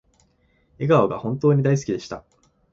[0.79, 2.23] 笑顔が本当に大好きでした